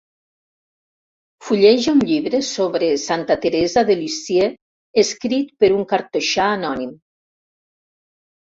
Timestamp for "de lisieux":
3.91-4.57